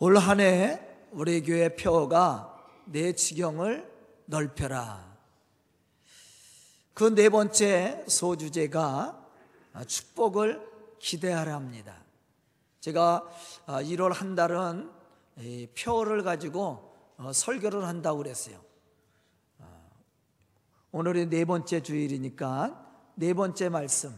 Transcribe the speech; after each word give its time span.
올 0.00 0.16
한 0.16 0.40
해 0.40 0.80
우리 1.10 1.42
교회 1.42 1.74
표어가 1.74 2.54
내 2.84 3.12
지경을 3.12 3.90
넓혀라. 4.26 5.16
그 6.94 7.14
네 7.14 7.28
번째 7.28 8.04
소주제가 8.08 9.26
축복을 9.86 10.66
기대하라 10.98 11.54
합니다. 11.54 11.96
제가 12.80 13.24
1월 13.66 14.12
한 14.12 14.34
달은 14.34 14.90
표어를 15.78 16.22
가지고 16.22 16.94
어, 17.16 17.32
설교를 17.32 17.84
한다고 17.84 18.18
그랬어요. 18.18 18.60
어, 19.58 19.90
오늘이 20.92 21.26
네 21.26 21.44
번째 21.44 21.82
주일이니까 21.82 22.86
네 23.16 23.34
번째 23.34 23.68
말씀 23.68 24.16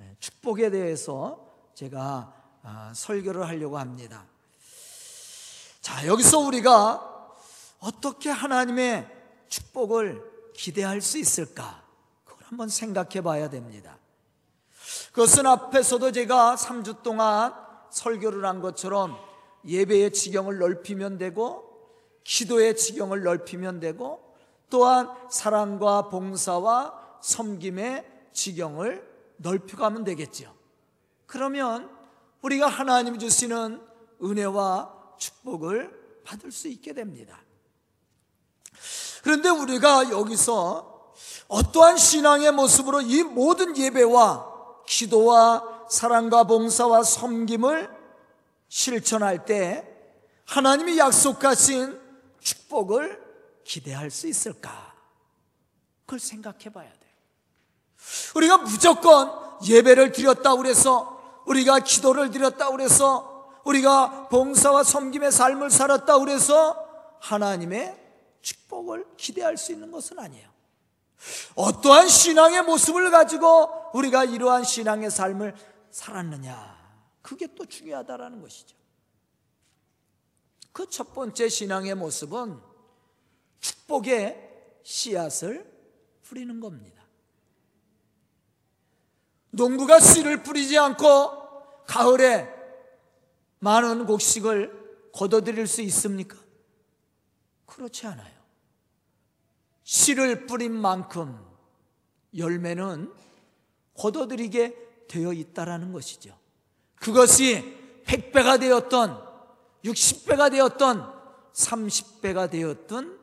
예, 0.00 0.16
축복에 0.18 0.70
대해서 0.70 1.46
제가 1.74 2.32
아, 2.62 2.92
설교를 2.94 3.46
하려고 3.46 3.78
합니다. 3.78 4.26
자, 5.86 6.04
여기서 6.04 6.40
우리가 6.40 7.30
어떻게 7.78 8.28
하나님의 8.28 9.08
축복을 9.46 10.20
기대할 10.52 11.00
수 11.00 11.16
있을까? 11.16 11.84
그걸 12.24 12.44
한번 12.48 12.68
생각해 12.68 13.20
봐야 13.20 13.48
됩니다. 13.48 13.96
그것은 15.12 15.46
앞에서도 15.46 16.10
제가 16.10 16.56
3주 16.56 17.04
동안 17.04 17.54
설교를 17.90 18.44
한 18.44 18.60
것처럼 18.60 19.16
예배의 19.64 20.12
지경을 20.12 20.58
넓히면 20.58 21.18
되고 21.18 21.62
기도의 22.24 22.76
지경을 22.76 23.22
넓히면 23.22 23.78
되고 23.78 24.34
또한 24.68 25.08
사랑과 25.30 26.08
봉사와 26.08 27.20
섬김의 27.20 28.30
지경을 28.32 29.08
넓혀가면 29.36 30.02
되겠죠. 30.02 30.52
그러면 31.26 31.88
우리가 32.42 32.66
하나님이 32.66 33.20
주시는 33.20 33.80
은혜와 34.20 34.95
축복을 35.18 36.22
받을 36.24 36.50
수 36.50 36.68
있게 36.68 36.92
됩니다. 36.92 37.40
그런데 39.22 39.48
우리가 39.48 40.10
여기서 40.10 41.14
어떠한 41.48 41.96
신앙의 41.96 42.52
모습으로 42.52 43.00
이 43.00 43.22
모든 43.22 43.76
예배와 43.76 44.84
기도와 44.86 45.86
사랑과 45.90 46.44
봉사와 46.44 47.02
섬김을 47.02 47.90
실천할 48.68 49.44
때 49.44 49.86
하나님이 50.44 50.98
약속하신 50.98 52.00
축복을 52.40 53.24
기대할 53.64 54.10
수 54.10 54.28
있을까? 54.28 54.94
그걸 56.04 56.20
생각해 56.20 56.72
봐야 56.72 56.88
돼요. 56.88 56.96
우리가 58.36 58.58
무조건 58.58 59.32
예배를 59.66 60.12
드렸다 60.12 60.54
그래서 60.56 61.42
우리가 61.46 61.80
기도를 61.80 62.30
드렸다 62.30 62.70
그래서 62.70 63.35
우리가 63.66 64.28
봉사와 64.28 64.84
섬김의 64.84 65.32
삶을 65.32 65.70
살았다 65.70 66.18
그래서 66.20 67.16
하나님의 67.20 67.96
축복을 68.40 69.04
기대할 69.16 69.56
수 69.56 69.72
있는 69.72 69.90
것은 69.90 70.18
아니에요. 70.18 70.48
어떠한 71.56 72.08
신앙의 72.08 72.62
모습을 72.62 73.10
가지고 73.10 73.90
우리가 73.94 74.24
이러한 74.24 74.64
신앙의 74.64 75.10
삶을 75.10 75.54
살았느냐. 75.90 76.76
그게 77.22 77.48
또 77.54 77.66
중요하다라는 77.66 78.40
것이죠. 78.40 78.76
그 80.72 80.86
첫 80.90 81.14
번째 81.14 81.48
신앙의 81.48 81.94
모습은 81.94 82.60
축복의 83.60 84.46
씨앗을 84.82 85.64
뿌리는 86.22 86.60
겁니다. 86.60 87.02
농부가 89.50 89.98
씨를 89.98 90.42
뿌리지 90.42 90.76
않고 90.78 91.84
가을에 91.86 92.55
많은 93.58 94.06
곡식을 94.06 95.10
거둬들일 95.12 95.66
수 95.66 95.82
있습니까? 95.82 96.36
그렇지 97.66 98.06
않아요. 98.06 98.36
씨를 99.82 100.46
뿌린 100.46 100.72
만큼 100.72 101.38
열매는 102.36 103.12
거둬들이게 103.94 105.06
되어 105.08 105.32
있다라는 105.32 105.92
것이죠. 105.92 106.38
그것이 106.96 107.76
100배가 108.04 108.60
되었던 108.60 109.24
60배가 109.84 110.50
되었던 110.50 111.14
30배가 111.52 112.50
되었던 112.50 113.18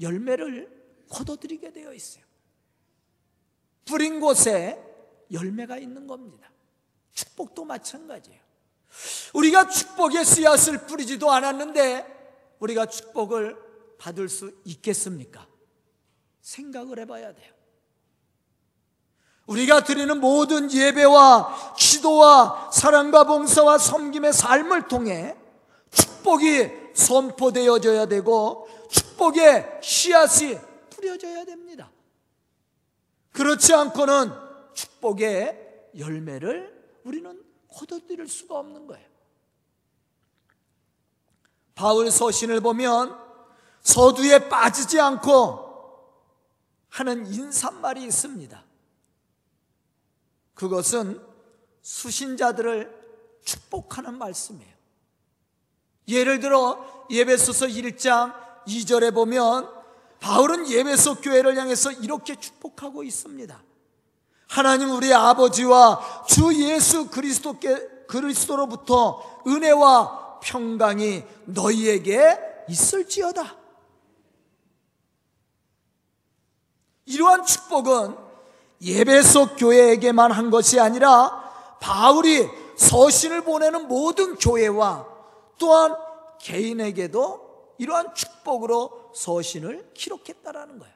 열매를 0.00 1.04
거둬들이게 1.08 1.72
되어 1.72 1.92
있어요. 1.92 2.24
뿌린 3.84 4.20
곳에 4.20 4.82
열매가 5.30 5.78
있는 5.78 6.06
겁니다. 6.06 6.50
축복도 7.12 7.64
마찬가지예요. 7.64 8.45
우리가 9.34 9.68
축복의 9.68 10.24
씨앗을 10.24 10.86
뿌리지도 10.86 11.30
않았는데 11.30 12.56
우리가 12.58 12.86
축복을 12.86 13.56
받을 13.98 14.28
수 14.28 14.52
있겠습니까? 14.64 15.46
생각을 16.40 17.00
해봐야 17.00 17.34
돼요. 17.34 17.52
우리가 19.46 19.84
드리는 19.84 20.18
모든 20.18 20.72
예배와 20.72 21.74
기도와 21.76 22.70
사랑과 22.72 23.24
봉사와 23.24 23.78
섬김의 23.78 24.32
삶을 24.32 24.88
통해 24.88 25.36
축복이 25.90 26.70
선포되어져야 26.94 28.06
되고 28.06 28.68
축복의 28.90 29.80
씨앗이 29.82 30.58
뿌려져야 30.90 31.44
됩니다. 31.44 31.90
그렇지 33.32 33.72
않고는 33.74 34.32
축복의 34.74 35.90
열매를 35.98 37.00
우리는 37.04 37.45
거둬들일 37.76 38.26
수가 38.28 38.58
없는 38.58 38.86
거예요. 38.86 39.06
바울 41.74 42.10
서신을 42.10 42.60
보면 42.60 43.16
서두에 43.82 44.48
빠지지 44.48 44.98
않고 44.98 45.66
하는 46.88 47.26
인사말이 47.26 48.02
있습니다. 48.04 48.64
그것은 50.54 51.22
수신자들을 51.82 53.40
축복하는 53.44 54.16
말씀이에요. 54.16 54.74
예를 56.08 56.40
들어 56.40 57.06
예배소서 57.10 57.66
1장 57.66 58.34
2절에 58.66 59.12
보면 59.12 59.70
바울은 60.20 60.68
예배소 60.68 61.16
교회를 61.16 61.56
향해서 61.58 61.92
이렇게 61.92 62.36
축복하고 62.36 63.04
있습니다. 63.04 63.62
하나님 64.48 64.90
우리 64.90 65.12
아버지와 65.12 66.24
주 66.28 66.54
예수 66.54 67.08
그리스도께 67.10 68.04
그리스도로부터 68.06 69.42
은혜와 69.46 70.40
평강이 70.40 71.24
너희에게 71.46 72.38
있을지어다. 72.68 73.56
이러한 77.06 77.44
축복은 77.44 78.16
예배소 78.82 79.56
교회에게만 79.56 80.32
한 80.32 80.50
것이 80.50 80.78
아니라 80.78 81.44
바울이 81.80 82.48
서신을 82.76 83.42
보내는 83.42 83.88
모든 83.88 84.36
교회와 84.36 85.06
또한 85.58 85.96
개인에게도 86.40 87.74
이러한 87.78 88.14
축복으로 88.14 89.12
서신을 89.14 89.90
기록했다라는 89.94 90.78
거예요. 90.78 90.94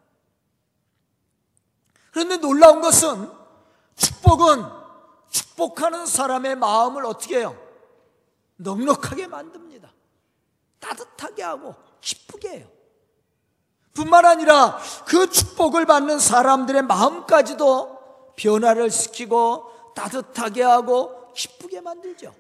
그런데 2.10 2.36
놀라운 2.38 2.80
것은 2.80 3.39
축복은 4.00 4.64
축복하는 5.28 6.06
사람의 6.06 6.56
마음을 6.56 7.04
어떻게 7.04 7.38
해요? 7.38 7.56
넉넉하게 8.56 9.26
만듭니다. 9.26 9.92
따뜻하게 10.78 11.42
하고 11.42 11.74
기쁘게 12.00 12.48
해요. 12.48 12.68
뿐만 13.92 14.24
아니라 14.24 14.78
그 15.06 15.30
축복을 15.30 15.84
받는 15.84 16.18
사람들의 16.18 16.82
마음까지도 16.82 18.34
변화를 18.36 18.90
시키고 18.90 19.92
따뜻하게 19.94 20.62
하고 20.62 21.32
기쁘게 21.34 21.82
만들죠. 21.82 22.34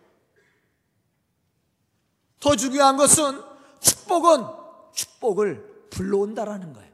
더 2.40 2.56
중요한 2.56 2.96
것은 2.96 3.42
축복은 3.80 4.46
축복을 4.92 5.88
불러온다라는 5.90 6.72
거예요. 6.72 6.90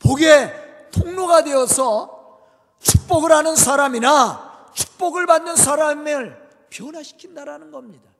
복의 0.00 0.65
통로가 0.96 1.44
되어서 1.44 2.40
축복을 2.80 3.32
하는 3.32 3.56
사람이나 3.56 4.70
축복을 4.74 5.26
받는 5.26 5.56
사람을 5.56 6.66
변화시킨다라는 6.70 7.70
겁니다. 7.70 8.10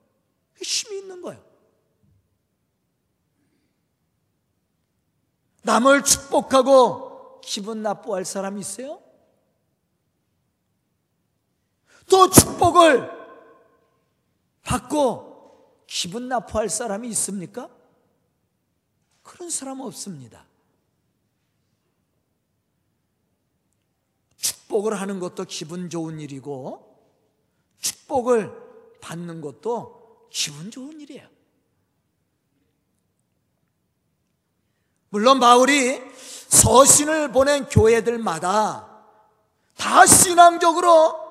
힘이 0.61 0.99
있는 0.99 1.21
거예요. 1.21 1.41
남을 5.63 6.03
축복하고 6.03 7.41
기분 7.41 7.83
나빠할 7.83 8.25
사람이 8.25 8.59
있어요? 8.61 9.01
또 12.09 12.29
축복을 12.29 13.11
받고 14.63 15.83
기분 15.87 16.27
나빠할 16.27 16.69
사람이 16.69 17.07
있습니까? 17.09 17.69
그런 19.23 19.49
사람은 19.49 19.85
없습니다. 19.85 20.45
축복을 24.67 24.99
하는 24.99 25.19
것도 25.19 25.45
기분 25.45 25.89
좋은 25.89 26.19
일이고 26.19 26.95
축복을 27.79 28.51
받는 29.01 29.41
것도 29.41 30.27
기분 30.29 30.69
좋은 30.69 30.99
일이에요. 30.99 31.27
물론 35.09 35.39
바울이 35.39 36.01
서신을 36.49 37.31
보낸 37.31 37.65
교회들마다 37.69 39.03
다 39.77 40.05
신앙적으로 40.05 41.27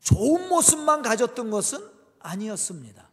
좋은 0.00 0.48
모습만 0.48 1.02
가졌던 1.02 1.50
것은 1.50 1.90
아니었습니다. 2.20 3.08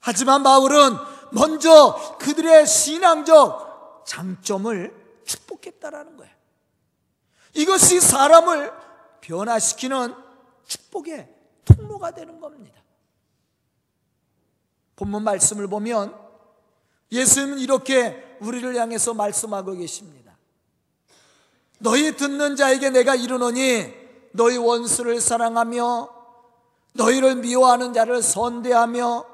하지만 0.00 0.42
바울은 0.42 0.96
먼저 1.32 2.16
그들의 2.20 2.66
신앙적 2.66 4.04
장점을 4.06 5.05
축복했다라는 5.26 6.16
거예요. 6.16 6.32
이것이 7.54 8.00
사람을 8.00 8.72
변화시키는 9.20 10.14
축복의 10.66 11.28
통로가 11.64 12.12
되는 12.12 12.40
겁니다. 12.40 12.80
본문 14.96 15.24
말씀을 15.24 15.66
보면 15.66 16.16
예수님은 17.12 17.58
이렇게 17.58 18.36
우리를 18.40 18.74
향해서 18.76 19.14
말씀하고 19.14 19.72
계십니다. 19.72 20.36
너희 21.78 22.16
듣는 22.16 22.56
자에게 22.56 22.90
내가 22.90 23.14
이르노니 23.14 23.94
너희 24.32 24.56
원수를 24.56 25.20
사랑하며 25.20 26.14
너희를 26.94 27.36
미워하는 27.36 27.92
자를 27.92 28.22
선대하며 28.22 29.26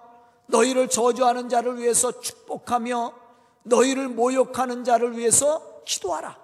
너희를 0.46 0.88
저주하는 0.88 1.48
자를 1.48 1.78
위해서 1.78 2.20
축복하며 2.20 3.14
너희를 3.62 4.08
모욕하는 4.08 4.84
자를 4.84 5.16
위해서 5.16 5.71
기도하라. 5.84 6.38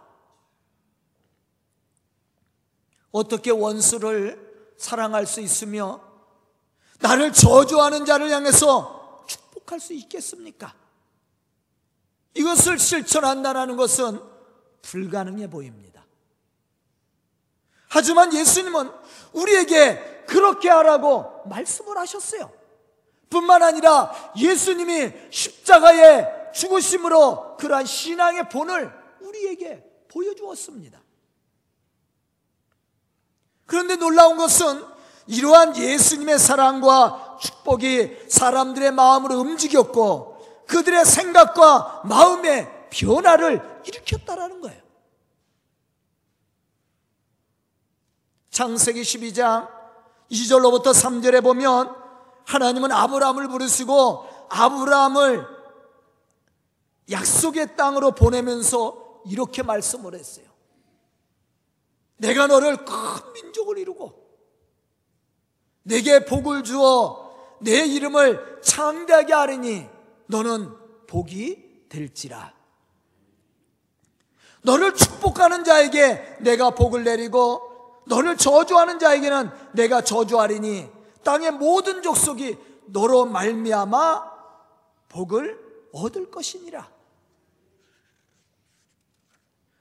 어떻게 3.11 3.51
원수를 3.51 4.75
사랑할 4.77 5.27
수 5.27 5.41
있으며 5.41 6.01
나를 7.01 7.33
저주하는 7.33 8.05
자를 8.05 8.31
향해서 8.31 9.25
축복할 9.27 9.81
수 9.81 9.93
있겠습니까? 9.95 10.75
이것을 12.35 12.79
실천한다는 12.79 13.77
것은 13.77 14.21
불가능해 14.83 15.51
보입니다. 15.51 16.05
하지만 17.89 18.33
예수님은 18.33 18.93
우리에게 19.33 20.25
그렇게 20.27 20.69
하라고 20.69 21.43
말씀을 21.47 21.97
하셨어요. 21.99 22.53
뿐만 23.31 23.63
아니라 23.63 24.13
예수님이 24.37 25.13
십자가에 25.31 26.53
죽으심으로 26.53 27.57
그러한 27.57 27.85
신앙의 27.87 28.49
본을 28.49 28.93
우리에게 29.39 29.85
보여주었습니다. 30.09 31.01
그런데 33.67 33.97
놀라운 33.97 34.37
것은 34.37 34.85
이러한 35.27 35.77
예수님의 35.77 36.39
사랑과 36.39 37.39
축복이 37.41 38.29
사람들의 38.29 38.93
마음을 38.93 39.33
움직였고 39.33 40.65
그들의 40.67 41.05
생각과 41.05 42.03
마음의 42.05 42.89
변화를 42.91 43.83
일으켰다라는 43.87 44.61
거예요. 44.63 44.83
창세기 48.51 49.03
12장 49.03 49.69
2절로부터 50.31 50.87
3절에 50.87 51.43
보면 51.43 51.95
하나님은 52.47 52.91
아브라함을 52.91 53.49
부르시고 53.49 54.49
아브라함을 54.49 55.47
약속의 57.11 57.77
땅으로 57.77 58.13
보내면서 58.13 59.08
이렇게 59.29 59.63
말씀을 59.63 60.15
했어요. 60.15 60.47
내가 62.17 62.47
너를 62.47 62.85
큰 62.85 63.33
민족을 63.35 63.79
이루고 63.79 64.27
내게 65.83 66.25
복을 66.25 66.65
주어 66.65 67.29
내 67.61 67.85
이름을 67.87 68.61
창대하게 68.63 69.33
하리니 69.33 69.89
너는 70.27 70.75
복이 71.07 71.87
될지라. 71.89 72.55
너를 74.63 74.95
축복하는 74.95 75.65
자에게 75.65 76.39
내가 76.41 76.71
복을 76.71 77.05
내리고 77.05 78.03
너를 78.07 78.37
저주하는 78.37 78.99
자에게는 78.99 79.51
내가 79.73 80.03
저주하리니 80.03 80.91
땅의 81.25 81.53
모든 81.53 82.03
족속이 82.03 82.59
너로 82.87 83.27
말미암아 83.27 84.39
복을 85.09 85.89
얻을 85.93 86.31
것이니라. 86.31 86.98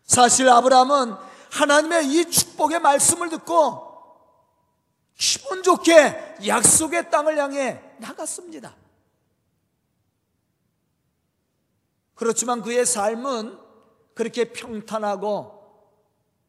사실 0.07 0.49
아브라함은 0.49 1.15
하나님의 1.51 2.07
이 2.07 2.25
축복의 2.25 2.79
말씀을 2.79 3.29
듣고 3.29 3.85
기분 5.17 5.61
좋게 5.63 6.37
약속의 6.47 7.11
땅을 7.11 7.37
향해 7.37 7.81
나갔습니다. 7.99 8.73
그렇지만 12.15 12.61
그의 12.61 12.85
삶은 12.85 13.59
그렇게 14.15 14.51
평탄하고 14.51 15.57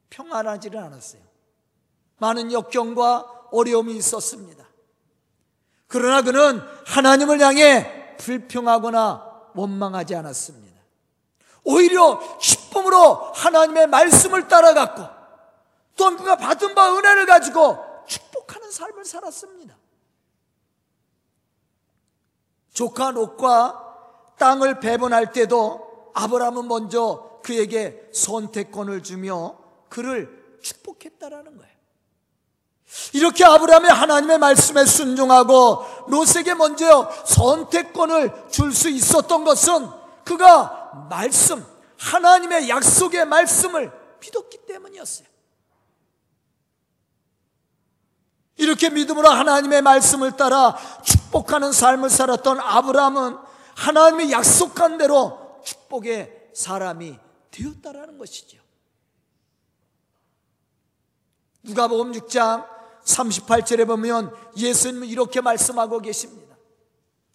평안하지는 0.08 0.82
않았어요. 0.82 1.20
많은 2.19 2.52
역경과 2.52 3.49
어려움이 3.52 3.94
있었습니다. 3.96 4.66
그러나 5.87 6.22
그는 6.22 6.62
하나님을 6.87 7.40
향해 7.40 8.16
불평하거나 8.19 9.50
원망하지 9.55 10.14
않았습니다. 10.14 10.81
오히려 11.64 12.20
기쁨으로 12.69 13.32
하나님의 13.35 13.87
말씀을 13.88 14.49
따라갔고 14.49 15.05
또 15.97 16.17
그가 16.17 16.37
받은 16.37 16.75
바 16.75 16.97
은혜를 16.97 17.26
가지고 17.26 17.79
축복하는 18.06 18.70
삶을 18.70 19.05
살았습니다. 19.05 19.76
조카 22.73 23.11
롯과 23.11 23.85
땅을 24.38 24.79
배분할 24.79 25.32
때도 25.32 26.12
아브라함은 26.15 26.69
먼저 26.69 27.41
그에게 27.43 28.09
선택권을 28.12 29.03
주며 29.03 29.56
그를 29.88 30.59
축복했다라는 30.62 31.56
거예요. 31.56 31.79
이렇게 33.12 33.44
아브라함이 33.44 33.88
하나님의 33.88 34.38
말씀에 34.38 34.85
순종하고 34.85 35.85
롯에게 36.06 36.55
먼저 36.55 37.11
선택권을 37.26 38.49
줄 38.49 38.73
수 38.73 38.88
있었던 38.88 39.44
것은 39.44 39.88
그가 40.25 41.06
말씀, 41.11 41.65
하나님의 41.99 42.69
약속의 42.69 43.27
말씀을 43.27 43.93
믿었기 44.21 44.67
때문이었어요. 44.67 45.29
이렇게 48.56 48.91
믿음으로 48.91 49.29
하나님의 49.29 49.82
말씀을 49.82 50.37
따라 50.37 50.77
축복하는 51.05 51.72
삶을 51.72 52.11
살았던 52.11 52.61
아브라함은 52.61 53.37
하나님이 53.77 54.32
약속한 54.32 54.99
대로 54.99 55.61
축복의 55.65 56.51
사람이 56.55 57.19
되었다라는 57.51 58.19
것이죠. 58.19 58.58
누가복음 61.63 62.13
6장 62.13 62.67
38절에 63.05 63.87
보면 63.87 64.34
예수님은 64.56 65.06
이렇게 65.06 65.41
말씀하고 65.41 66.01
계십니다. 66.01 66.56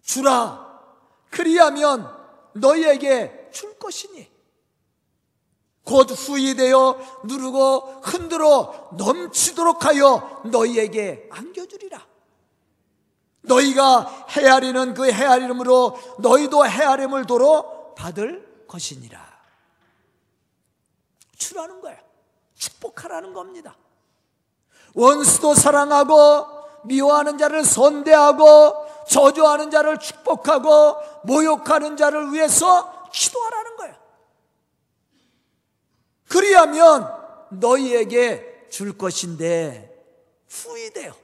주라 0.02 0.82
그리하면 1.30 2.14
너희에게 2.52 3.48
줄 3.52 3.78
것이니 3.78 4.33
곧 5.84 6.10
후이 6.10 6.54
되어 6.54 6.96
누르고 7.24 8.00
흔들어 8.02 8.88
넘치도록 8.92 9.84
하여 9.84 10.40
너희에게 10.44 11.28
안겨주리라. 11.30 12.00
너희가 13.42 14.26
헤아리는 14.30 14.94
그 14.94 15.10
헤아림으로 15.10 15.98
너희도 16.20 16.66
헤아림을 16.66 17.26
도로 17.26 17.94
받을 17.94 18.64
것이니라. 18.66 19.22
주라는 21.36 21.82
거예요. 21.82 21.98
축복하라는 22.56 23.34
겁니다. 23.34 23.76
원수도 24.94 25.54
사랑하고 25.54 26.46
미워하는 26.84 27.36
자를 27.36 27.62
선대하고 27.62 29.04
저주하는 29.06 29.70
자를 29.70 29.98
축복하고 29.98 30.96
모욕하는 31.24 31.98
자를 31.98 32.32
위해서 32.32 33.10
기도하라는. 33.12 33.73
그리하면 36.34 37.08
너희에게 37.50 38.66
줄 38.68 38.98
것인데 38.98 40.04
후이되어 40.48 41.14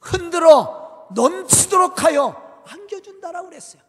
흔들어 0.00 1.08
넘치도록 1.10 2.04
하여 2.04 2.62
안겨준다라고 2.64 3.48
그랬어요. 3.48 3.82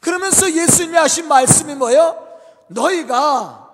그러면서 0.00 0.48
예수님이 0.48 0.96
하신 0.96 1.26
말씀이 1.26 1.74
뭐예요? 1.74 2.38
너희가 2.68 3.68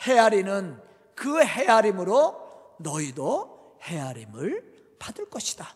헤아리는 0.00 0.82
그 1.14 1.40
헤아림으로 1.40 2.76
너희도 2.80 3.78
헤아림을 3.80 4.96
받을 4.98 5.30
것이다. 5.30 5.72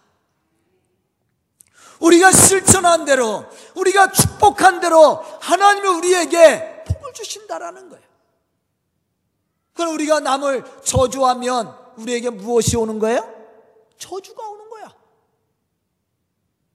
우리가 2.00 2.33
실천한 2.33 3.05
대로, 3.05 3.47
우리가 3.76 4.11
축복한 4.11 4.81
대로 4.81 5.23
하나님이 5.41 5.87
우리에게 5.87 6.83
복을 6.85 7.12
주신다라는 7.12 7.88
거예요. 7.91 8.06
그럼 9.76 9.95
우리가 9.95 10.21
남을 10.21 10.64
저주하면 10.83 11.76
우리에게 11.99 12.30
무엇이 12.30 12.76
오는 12.76 12.99
거예요? 12.99 13.37
저주가 13.99 14.49
오는 14.49 14.68
거야. 14.71 14.92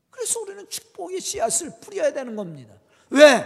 그래서 0.10 0.40
우리는 0.40 0.70
축복의 0.70 1.20
씨앗을 1.20 1.74
뿌려야 1.82 2.14
되는 2.14 2.36
겁니다. 2.36 2.74
왜? 3.10 3.44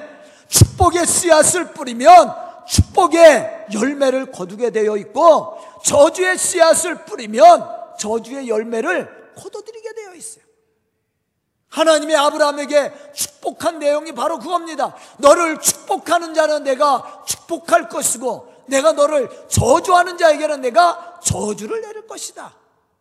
축복의 0.50 1.08
씨앗을 1.08 1.72
뿌리면 1.74 2.36
축복의 2.68 3.68
열매를 3.74 4.32
거두게 4.32 4.72
되어 4.72 4.98
있고 4.98 5.58
저주의 5.84 6.38
씨앗을 6.38 7.06
뿌리면 7.06 7.96
저주의 7.98 8.50
열매를 8.50 9.34
거둬들이게 9.36 9.94
되어 9.94 10.14
있어요. 10.16 10.44
하나님이 11.70 12.16
아브라함에게 12.16 13.12
축복한 13.14 13.80
내용이 13.80 14.14
바로 14.14 14.40
그겁니다. 14.40 14.96
너를 15.18 15.60
축복하는 15.60 16.34
자는 16.34 16.64
내가 16.64 17.24
축복할 17.26 17.90
것이고 17.90 18.55
내가 18.68 18.94
너를 18.94 19.30
저주하는 19.48 20.18
자에게는 20.18 20.62
내가 20.62 21.20
저주를 21.24 21.82
내릴 21.82 22.08
것이다. 22.08 22.56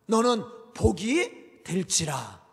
너는 0.05 0.43
복이 0.73 1.63
될지라. 1.63 2.45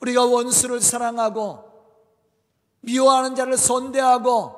우리가 0.00 0.24
원수를 0.24 0.80
사랑하고 0.80 1.64
미워하는 2.80 3.34
자를 3.34 3.56
선대하고 3.56 4.54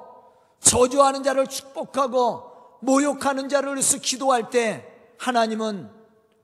저주하는 0.61 1.23
자를 1.23 1.47
축복하고 1.47 2.79
모욕하는 2.81 3.49
자를 3.49 3.75
위해서 3.75 3.99
기도할 3.99 4.51
때 4.51 4.87
하나님은 5.19 5.91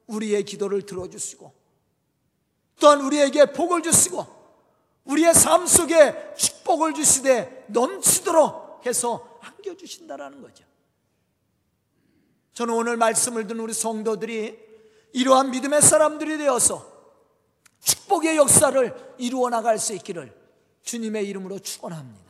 우리의 0.06 0.44
기도를 0.44 0.82
들어주시고 0.82 1.52
또한 2.80 3.00
우리에게 3.02 3.52
복을 3.52 3.82
주시고 3.82 4.43
우리의 5.04 5.34
삶 5.34 5.66
속에 5.66 6.34
축복을 6.36 6.94
주시되 6.94 7.66
넘치도록 7.68 8.86
해서 8.86 9.38
안겨주신다라는 9.40 10.40
거죠. 10.42 10.64
저는 12.54 12.74
오늘 12.74 12.96
말씀을 12.96 13.46
듣는 13.46 13.60
우리 13.60 13.74
성도들이 13.74 14.58
이러한 15.12 15.50
믿음의 15.50 15.82
사람들이 15.82 16.38
되어서 16.38 16.92
축복의 17.80 18.36
역사를 18.36 19.14
이루어 19.18 19.50
나갈 19.50 19.78
수 19.78 19.92
있기를 19.94 20.34
주님의 20.82 21.26
이름으로 21.28 21.58
축원합니다. 21.58 22.24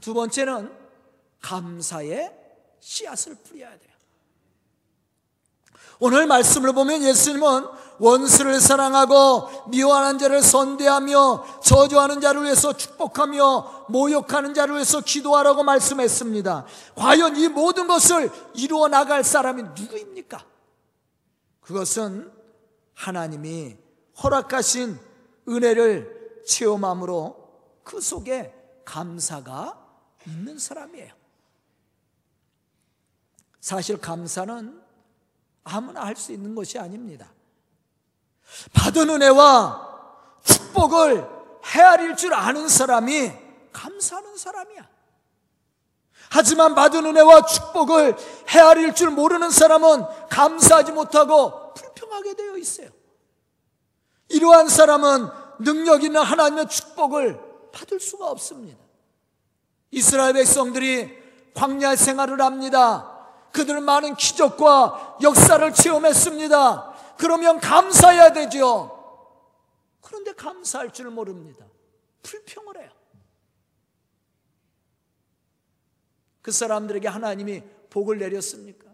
두 0.00 0.14
번째는 0.14 0.72
감사의 1.40 2.34
씨앗을 2.80 3.36
뿌려야 3.36 3.70
돼요. 3.70 3.88
오늘 6.00 6.26
말씀을 6.26 6.72
보면 6.72 7.02
예수님은 7.02 7.66
원수를 7.98 8.60
사랑하고 8.60 9.68
미워하는 9.70 10.18
자를 10.18 10.42
선대하며 10.42 11.60
저주하는 11.62 12.20
자를 12.20 12.44
위해서 12.44 12.72
축복하며 12.72 13.86
모욕하는 13.88 14.54
자를 14.54 14.74
위해서 14.74 15.00
기도하라고 15.00 15.64
말씀했습니다. 15.64 16.66
과연 16.94 17.36
이 17.36 17.48
모든 17.48 17.86
것을 17.86 18.30
이루어 18.54 18.88
나갈 18.88 19.24
사람이 19.24 19.62
누구입니까? 19.62 20.44
그것은 21.60 22.32
하나님이 22.94 23.76
허락하신 24.22 24.98
은혜를 25.48 26.42
체험함으로 26.46 27.36
그 27.84 28.00
속에 28.00 28.54
감사가 28.84 29.78
있는 30.26 30.58
사람이에요. 30.58 31.12
사실 33.60 33.98
감사는 33.98 34.80
아무나 35.64 36.04
할 36.04 36.16
수 36.16 36.32
있는 36.32 36.54
것이 36.54 36.78
아닙니다. 36.78 37.30
받은 38.72 39.10
은혜와 39.10 39.88
축복을 40.44 41.28
헤아릴 41.64 42.16
줄 42.16 42.34
아는 42.34 42.68
사람이 42.68 43.32
감사하는 43.72 44.36
사람이야. 44.36 44.88
하지만 46.30 46.74
받은 46.74 47.06
은혜와 47.06 47.46
축복을 47.46 48.16
헤아릴 48.48 48.94
줄 48.94 49.10
모르는 49.10 49.50
사람은 49.50 50.04
감사하지 50.28 50.92
못하고 50.92 51.72
불평하게 51.74 52.34
되어 52.34 52.56
있어요. 52.56 52.88
이러한 54.28 54.68
사람은 54.68 55.28
능력 55.60 56.04
있는 56.04 56.22
하나님의 56.22 56.68
축복을 56.68 57.40
받을 57.72 57.98
수가 57.98 58.26
없습니다. 58.28 58.78
이스라엘 59.90 60.34
백성들이 60.34 61.16
광야 61.54 61.96
생활을 61.96 62.40
합니다. 62.42 63.14
그들은 63.52 63.82
많은 63.82 64.14
기적과 64.16 65.18
역사를 65.22 65.72
체험했습니다. 65.72 66.94
그러면 67.18 67.60
감사해야 67.60 68.32
되죠. 68.32 68.94
그런데 70.00 70.32
감사할 70.32 70.92
줄 70.92 71.10
모릅니다. 71.10 71.66
불평을 72.22 72.80
해요. 72.80 72.90
그 76.40 76.52
사람들에게 76.52 77.06
하나님이 77.08 77.62
복을 77.90 78.18
내렸습니까? 78.18 78.88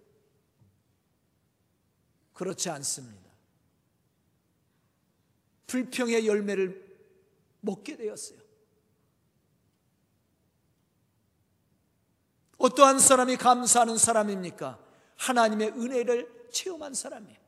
그렇지 2.33 2.69
않습니다. 2.71 3.31
불평의 5.67 6.27
열매를 6.27 6.85
먹게 7.61 7.97
되었어요. 7.97 8.41
어떠한 12.59 12.99
사람이 12.99 13.37
감사하는 13.37 13.99
사람입니까? 13.99 14.83
하나님의 15.17 15.69
은혜를 15.73 16.49
체험한 16.51 16.95
사람이에요. 16.95 17.44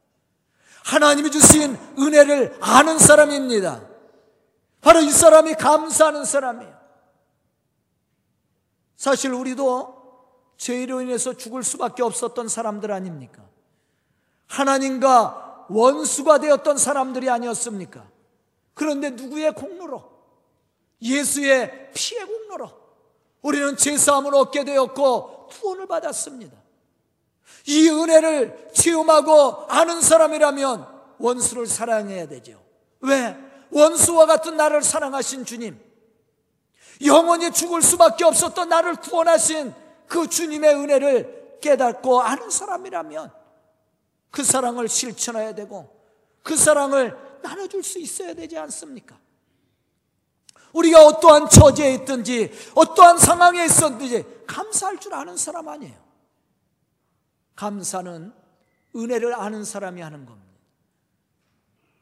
하나님이 0.86 1.32
주신 1.32 1.76
은혜를 1.98 2.58
아는 2.60 3.00
사람입니다. 3.00 3.84
바로 4.80 5.00
이 5.00 5.10
사람이 5.10 5.54
감사하는 5.54 6.24
사람이에요. 6.24 6.76
사실 8.96 9.32
우리도 9.32 9.96
죄로 10.56 11.02
인해서 11.02 11.32
죽을 11.32 11.64
수밖에 11.64 12.04
없었던 12.04 12.46
사람들 12.46 12.92
아닙니까? 12.92 13.42
하나님과 14.46 15.66
원수가 15.68 16.38
되었던 16.38 16.78
사람들이 16.78 17.28
아니었습니까? 17.30 18.08
그런데 18.72 19.10
누구의 19.10 19.54
공로로? 19.54 20.08
예수의 21.02 21.90
피의 21.94 22.24
공로로 22.24 22.70
우리는 23.42 23.76
제사함을 23.76 24.36
얻게 24.36 24.62
되었고 24.62 25.48
구원을 25.48 25.88
받았습니다. 25.88 26.56
이 27.66 27.88
은혜를 27.88 28.70
체험하고 28.72 29.66
아는 29.68 30.00
사람이라면 30.00 30.86
원수를 31.18 31.66
사랑해야 31.66 32.26
되죠. 32.26 32.62
왜? 33.00 33.36
원수와 33.70 34.26
같은 34.26 34.56
나를 34.56 34.82
사랑하신 34.82 35.44
주님, 35.44 35.78
영원히 37.04 37.50
죽을 37.50 37.82
수밖에 37.82 38.24
없었던 38.24 38.68
나를 38.68 38.96
구원하신 38.96 39.74
그 40.06 40.28
주님의 40.28 40.74
은혜를 40.74 41.58
깨닫고 41.60 42.20
아는 42.22 42.48
사람이라면 42.48 43.32
그 44.30 44.44
사랑을 44.44 44.88
실천해야 44.88 45.54
되고 45.54 45.94
그 46.42 46.56
사랑을 46.56 47.16
나눠줄 47.42 47.82
수 47.82 47.98
있어야 47.98 48.34
되지 48.34 48.56
않습니까? 48.58 49.18
우리가 50.72 51.04
어떠한 51.06 51.48
처지에 51.48 51.94
있든지 51.94 52.52
어떠한 52.74 53.18
상황에 53.18 53.64
있었든지 53.64 54.44
감사할 54.46 54.98
줄 54.98 55.14
아는 55.14 55.36
사람 55.36 55.68
아니에요. 55.68 56.05
감사는 57.56 58.32
은혜를 58.94 59.34
아는 59.34 59.64
사람이 59.64 60.00
하는 60.00 60.24
겁니다. 60.26 60.46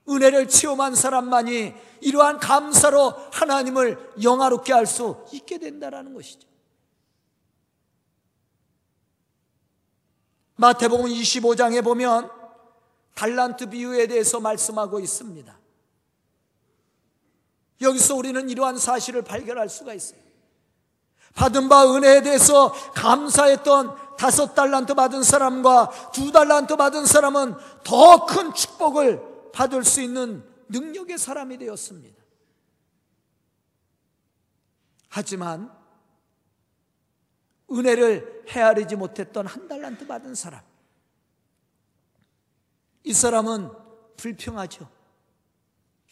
은혜를 0.09 0.49
체험한 0.49 0.95
사람만이 0.95 1.73
이러한 2.03 2.39
감사로 2.39 3.11
하나님을 3.33 4.15
영화롭게 4.23 4.73
할 4.73 4.87
수 4.87 5.25
있게 5.33 5.59
된다는 5.59 6.13
것이죠. 6.13 6.47
마태복음 10.57 11.07
25장에 11.07 11.83
보면 11.83 12.31
달란트 13.15 13.71
비유에 13.71 14.07
대해서 14.07 14.41
말씀하고 14.41 15.01
있습니다. 15.01 15.59
여기서 17.81 18.15
우리는 18.15 18.49
이러한 18.49 18.79
사실을 18.79 19.23
발견할 19.23 19.69
수가 19.69 19.95
있어요. 19.95 20.21
받은 21.35 21.69
바 21.69 21.93
은혜에 21.93 22.23
대해서 22.23 22.73
감사했던 22.95 23.97
다섯 24.17 24.55
달란트 24.55 24.95
받은 24.95 25.23
사람과 25.23 25.91
두 26.13 26.31
달란트 26.33 26.77
받은 26.77 27.07
사람은 27.07 27.55
더 27.85 28.27
큰 28.27 28.53
축복을 28.55 29.51
받을 29.53 29.85
수 29.85 30.01
있는 30.01 30.45
능력의 30.69 31.19
사람이 31.19 31.59
되었습니다. 31.59 32.23
하지만 35.09 35.71
은혜를 37.71 38.45
헤아리지 38.49 38.97
못했던 38.97 39.47
한 39.47 39.69
달란트 39.69 40.07
받은 40.07 40.35
사람. 40.35 40.63
이 43.05 43.13
사람은 43.13 43.71
불평하죠. 44.17 44.89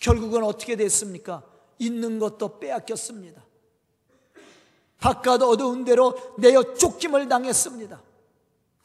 결국은 0.01 0.45
어떻게 0.45 0.77
됐습니까? 0.77 1.43
있는 1.79 2.19
것도 2.19 2.61
빼앗겼습니다. 2.61 3.45
바깥 5.03 5.43
어두운 5.43 5.85
데로 5.85 6.15
내어 6.39 6.75
쫓김을 6.75 7.29
당했습니다. 7.29 8.01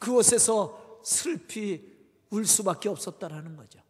그곳에서 0.00 1.00
슬피 1.04 1.96
울 2.30 2.44
수밖에 2.44 2.88
없었다라는 2.88 3.56
거죠. 3.56 3.80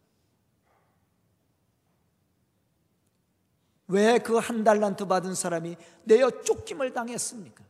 왜 3.87 4.19
그 4.19 4.37
한 4.37 4.63
달란트 4.63 5.07
받은 5.07 5.33
사람이 5.33 5.75
내어 6.03 6.29
쫓김을 6.43 6.93
당했습니까? 6.93 7.63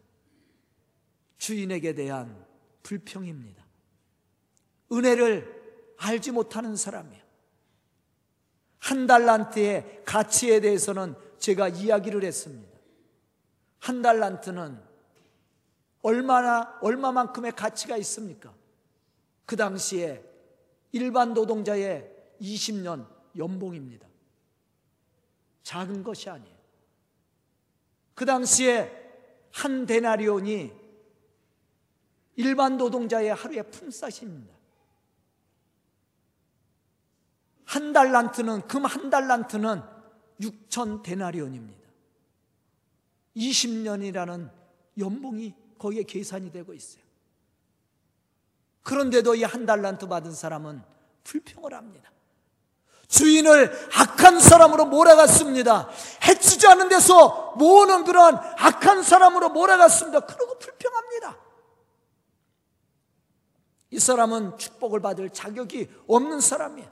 주인에게 1.37 1.95
대한 1.95 2.45
불평입니다. 2.83 3.63
은혜를 4.91 5.95
알지 5.97 6.31
못하는 6.31 6.75
사람이에요. 6.75 7.23
한 8.79 9.07
달란트의 9.07 10.01
가치에 10.03 10.59
대해서는 10.59 11.15
제가 11.37 11.69
이야기를 11.69 12.25
했습니다. 12.25 12.68
한 13.79 14.01
달란트는 14.01 14.81
얼마나, 16.01 16.77
얼마만큼의 16.81 17.53
가치가 17.53 17.97
있습니까? 17.97 18.53
그 19.45 19.55
당시에 19.55 20.23
일반 20.91 21.33
노동자의 21.33 22.09
20년 22.41 23.07
연봉입니다. 23.37 24.07
작은 25.63 26.03
것이 26.03 26.29
아니에요. 26.29 26.57
그 28.15 28.25
당시에 28.25 28.91
한 29.51 29.85
데나리온이 29.85 30.71
일반 32.35 32.77
노동자의 32.77 33.33
하루의 33.33 33.69
품삯입니다. 33.71 34.53
한 37.65 37.93
달란트는 37.93 38.67
금 38.67 38.85
한 38.85 39.09
달란트는 39.09 39.81
6천 40.39 41.03
데나리온입니다. 41.03 41.88
20년이라는 43.39 44.51
연봉이 44.99 45.55
거기에 45.77 46.03
계산이 46.03 46.51
되고 46.51 46.73
있어요. 46.73 47.01
그런데도 48.83 49.35
이 49.35 49.43
한 49.43 49.65
달란트 49.65 50.07
받은 50.07 50.33
사람은 50.33 50.83
불평을 51.23 51.73
합니다. 51.73 52.11
주인을 53.07 53.71
악한 53.95 54.39
사람으로 54.39 54.85
몰아갔습니다. 54.85 55.89
해치지 56.27 56.67
않는 56.67 56.89
데서 56.89 57.53
모으는 57.57 58.03
그런 58.03 58.35
악한 58.35 59.01
사람으로 59.03 59.49
몰아갔습니다. 59.49 60.21
그러고 60.21 60.59
불평합니다. 60.59 61.37
이 63.91 63.99
사람은 63.99 64.57
축복을 64.59 64.99
받을 64.99 65.31
자격이 65.31 65.89
없는 66.07 66.39
사람이에요. 66.41 66.89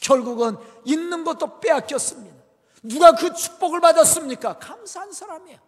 결국은 0.00 0.56
있는 0.84 1.22
것도 1.22 1.60
빼앗겼습니다. 1.60 2.37
누가 2.82 3.12
그 3.12 3.32
축복을 3.34 3.80
받았습니까? 3.80 4.58
감사한 4.58 5.12
사람이에요. 5.12 5.58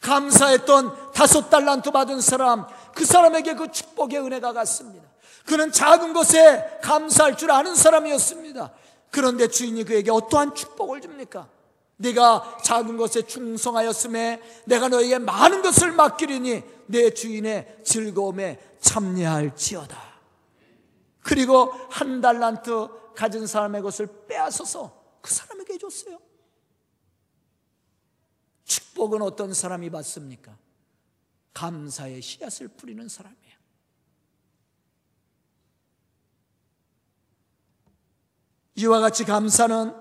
감사했던 0.00 1.12
다섯 1.12 1.50
달란트 1.50 1.90
받은 1.90 2.20
사람, 2.20 2.66
그 2.94 3.04
사람에게 3.04 3.54
그 3.54 3.70
축복의 3.70 4.20
은혜가 4.20 4.52
갔습니다. 4.52 5.06
그는 5.44 5.72
작은 5.72 6.12
것에 6.12 6.78
감사할 6.82 7.36
줄 7.36 7.50
아는 7.50 7.74
사람이었습니다. 7.74 8.72
그런데 9.10 9.48
주인이 9.48 9.82
그에게 9.84 10.10
어떠한 10.10 10.54
축복을 10.54 11.00
줍니까? 11.00 11.48
네가 11.96 12.58
작은 12.62 12.96
것에 12.96 13.22
충성하였음에 13.22 14.40
내가 14.66 14.88
너에게 14.88 15.18
많은 15.18 15.62
것을 15.62 15.92
맡기리니 15.92 16.62
내 16.86 17.10
주인의 17.10 17.78
즐거움에 17.84 18.60
참여할지어다. 18.80 19.98
그리고 21.22 21.72
한 21.90 22.20
달란트 22.20 22.88
가진 23.16 23.46
사람의 23.46 23.82
것을 23.82 24.06
빼앗아서 24.28 24.97
그 25.28 25.34
사람에게 25.34 25.76
줬어요. 25.76 26.18
축복은 28.64 29.20
어떤 29.20 29.52
사람이 29.52 29.90
받습니까? 29.90 30.56
감사의 31.52 32.22
씨앗을 32.22 32.68
뿌리는 32.68 33.06
사람이에요. 33.06 33.58
이와 38.76 39.00
같이 39.00 39.24
감사는 39.24 39.94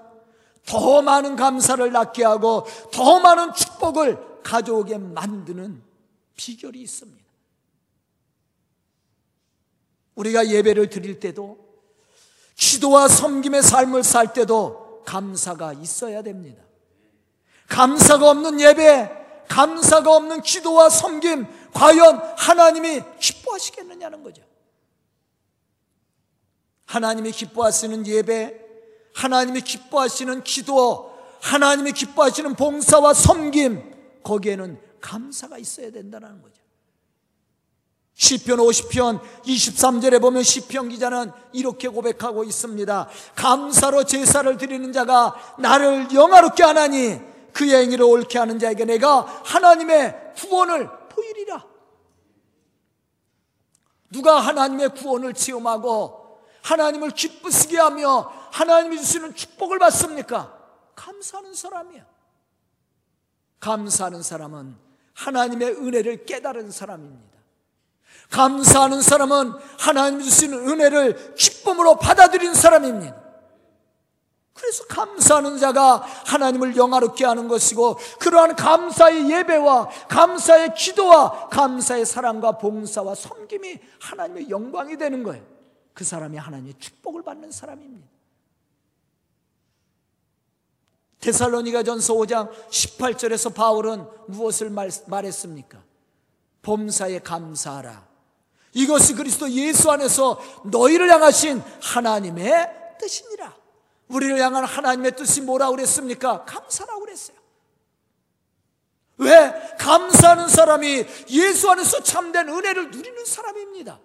더 0.65 1.01
많은 1.01 1.35
감사를 1.35 1.91
낳게 1.91 2.23
하고 2.23 2.65
더 2.93 3.19
많은 3.19 3.53
축복을 3.53 4.43
가져오게 4.43 4.97
만드는 4.97 5.83
비결이 6.37 6.81
있습니다. 6.83 7.25
우리가 10.15 10.47
예배를 10.47 10.89
드릴 10.89 11.19
때도 11.19 11.57
기도와 12.55 13.09
섬김의 13.09 13.61
삶을 13.61 14.03
살 14.05 14.31
때도 14.31 14.86
감사가 15.07 15.71
있어야 15.71 16.21
됩니다. 16.21 16.61
감사가 17.69 18.29
없는 18.29 18.59
예배, 18.59 19.45
감사가 19.47 20.13
없는 20.17 20.41
기도와 20.41 20.89
섬김, 20.89 21.47
과연 21.73 22.21
하나님이 22.37 23.01
기뻐하시겠느냐는 23.19 24.21
거죠. 24.21 24.43
하나님이 26.85 27.31
기뻐하시는 27.31 28.05
예배, 28.05 28.59
하나님이 29.13 29.61
기뻐하시는 29.61 30.43
기도, 30.43 31.17
하나님이 31.41 31.93
기뻐하시는 31.93 32.55
봉사와 32.55 33.13
섬김, 33.13 34.21
거기에는 34.23 34.79
감사가 34.99 35.57
있어야 35.57 35.89
된다는 35.89 36.41
거죠. 36.41 36.61
시편 38.17 38.57
50편 38.57 39.21
23절에 39.43 40.19
보면 40.19 40.41
시편 40.41 40.89
기자는 40.89 41.31
이렇게 41.53 41.87
고백하고 41.87 42.43
있습니다. 42.43 43.09
감사로 43.35 44.05
제사를 44.05 44.57
드리는 44.57 44.91
자가 44.91 45.55
나를 45.59 46.11
영화롭게 46.11 46.63
하나니 46.63 47.21
그의 47.53 47.83
행위를 47.83 48.05
옳게 48.05 48.39
하는 48.39 48.57
자에게 48.57 48.85
내가 48.85 49.21
하나님의 49.43 50.33
구원을 50.35 50.89
보이리라. 51.09 51.63
누가 54.09 54.39
하나님의 54.39 54.95
구원을 54.95 55.33
체험하고 55.33 56.39
하나님을 56.63 57.11
기쁘시게 57.11 57.77
하며 57.77 58.31
하나님이 58.51 58.97
주시는 58.97 59.35
축복을 59.35 59.77
받습니까? 59.77 60.57
감사하는 60.95 61.53
사람이야. 61.53 62.03
감사하는 63.59 64.23
사람은 64.23 64.75
하나님의 65.13 65.69
은혜를 65.73 66.25
깨달은 66.25 66.71
사람입니다. 66.71 67.36
감사하는 68.29 69.01
사람은 69.01 69.53
하나님 69.79 70.21
주시는 70.21 70.69
은혜를 70.69 71.35
기쁨으로 71.35 71.95
받아들인 71.97 72.53
사람입니다. 72.53 73.27
그래서 74.53 74.85
감사하는 74.85 75.59
자가 75.59 75.97
하나님을 76.25 76.75
영화롭게 76.75 77.25
하는 77.25 77.47
것이고 77.47 77.97
그러한 78.19 78.55
감사의 78.55 79.29
예배와 79.29 79.89
감사의 80.09 80.73
기도와 80.73 81.47
감사의 81.49 82.05
사랑과 82.05 82.57
봉사와 82.57 83.13
섬김이 83.13 83.79
하나님의 84.01 84.49
영광이 84.49 84.97
되는 84.97 85.21
거예요. 85.23 85.43
그 85.93 86.03
사람이 86.03 86.37
하나님의 86.37 86.73
축복을 86.79 87.23
받는 87.23 87.51
사람입니다. 87.51 88.07
데살로니가 91.19 91.83
전서 91.83 92.13
5장 92.13 92.51
18절에서 92.69 93.53
바울은 93.53 94.07
무엇을 94.27 94.69
말, 94.69 94.89
말했습니까? 95.07 95.83
범사에 96.61 97.19
감사하라. 97.19 98.06
이것이 98.77 99.15
그리스도 99.15 99.49
예수 99.49 99.89
안에서 99.89 100.39
너희를 100.65 101.09
향하신 101.11 101.63
하나님의 101.81 102.95
뜻이니라. 102.99 103.55
우리를 104.07 104.39
향한 104.39 104.65
하나님의 104.65 105.15
뜻이 105.15 105.41
뭐라고 105.41 105.75
그랬습니까? 105.75 106.45
감사라고 106.45 106.99
그랬어요. 106.99 107.37
왜? 109.17 109.51
감사하는 109.79 110.47
사람이 110.47 111.07
예수 111.29 111.71
안에서 111.71 112.03
참된 112.03 112.49
은혜를 112.49 112.91
누리는 112.91 113.25
사람입니다. 113.25 113.99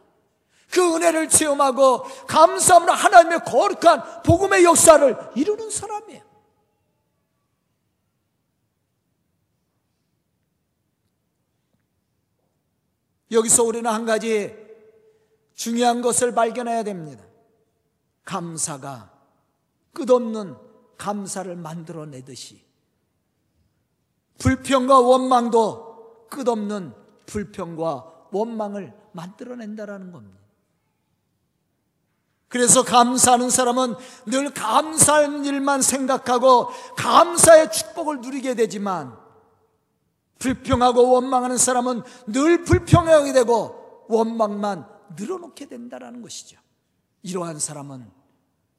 그 0.71 0.97
은혜를 0.97 1.29
체험하고 1.29 2.05
감사함으로 2.27 2.95
하나님의 2.95 3.41
거룩한 3.45 4.23
복음의 4.23 4.65
역사를 4.65 5.19
이루는 5.35 5.71
사람이에요. 5.71 6.23
여기서 13.33 13.65
우리는 13.65 13.91
한 13.91 14.07
가지 14.07 14.62
중요한 15.55 16.03
것을 16.03 16.35
발견해야 16.35 16.83
됩니다. 16.83 17.25
감사가 18.25 19.13
끝없는 19.93 20.57
감사를 20.97 21.55
만들어내듯이 21.57 22.65
불평과 24.39 25.01
원망도 25.01 26.29
끝없는 26.31 26.95
불평과 27.27 28.29
원망을 28.31 28.95
만들어낸다라는 29.13 30.13
겁니다. 30.13 30.43
그래서 32.49 32.83
감사하는 32.83 33.49
사람은 33.49 33.95
늘 34.27 34.53
감사한 34.53 35.45
일만 35.45 35.81
생각하고 35.81 36.69
감사의 36.99 37.73
축복을 37.73 38.21
누리게 38.21 38.55
되지만 38.55 39.17
불평하고 40.39 41.13
원망하는 41.13 41.57
사람은 41.57 42.03
늘 42.27 42.65
불평하게 42.65 43.33
되고 43.33 44.05
원망만 44.09 44.87
늘어놓게 45.17 45.67
된다는 45.67 46.23
것이죠. 46.23 46.59
이러한 47.23 47.59
사람은 47.59 48.11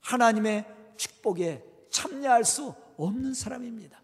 하나님의 0.02 0.65
축복에 0.98 1.63
참여할 1.89 2.43
수 2.43 2.74
없는 2.98 3.34
사람입니다. 3.34 4.02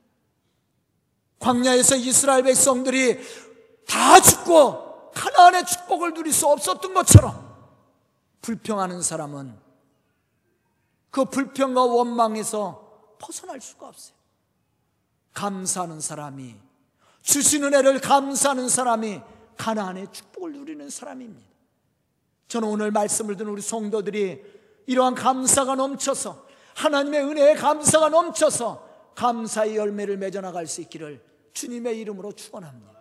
광야에서 1.39 1.95
이스라엘 1.95 2.43
백성들이 2.43 3.19
다 3.87 4.19
죽고 4.21 5.11
하나님의 5.13 5.65
축복을 5.65 6.13
누릴 6.13 6.33
수 6.33 6.47
없었던 6.47 6.93
것처럼 6.93 7.49
불평하는 8.41 9.01
사람은 9.01 9.57
그 11.09 11.25
불평과 11.25 11.83
원망에서 11.83 13.15
벗어날 13.19 13.59
수가 13.59 13.87
없어요. 13.87 14.15
감사하는 15.33 15.99
사람이 15.99 16.55
주신 17.21 17.63
은혜를 17.63 17.99
감사하는 17.99 18.69
사람이 18.69 19.21
가나안의 19.57 20.07
축복을 20.11 20.53
누리는 20.53 20.89
사람입니다. 20.89 21.49
저는 22.49 22.67
오늘 22.67 22.91
말씀을 22.91 23.37
듣는 23.37 23.51
우리 23.51 23.61
성도들이 23.61 24.43
이러한 24.87 25.13
감사가 25.15 25.75
넘쳐서 25.75 26.47
하나님의 26.75 27.23
은혜에 27.23 27.53
감사가 27.53 28.09
넘쳐서 28.09 29.13
감사의 29.15 29.77
열매를 29.77 30.17
맺어 30.17 30.41
나갈 30.41 30.65
수 30.65 30.81
있기를 30.81 31.23
주님의 31.53 31.99
이름으로 31.99 32.31
축원합니다. 32.31 32.99